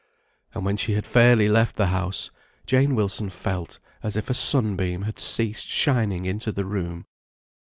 And 0.55 0.65
when 0.65 0.77
she 0.77 0.93
had 0.93 1.05
fairly 1.05 1.47
left 1.47 1.75
the 1.75 1.89
house, 1.89 2.31
Jane 2.65 2.95
Wilson 2.95 3.29
felt 3.29 3.77
as 4.01 4.15
if 4.15 4.31
a 4.31 4.33
sun 4.33 4.75
beam 4.75 5.03
had 5.03 5.19
ceased 5.19 5.67
shining 5.67 6.25
into 6.25 6.51
the 6.51 6.65
room. 6.65 7.05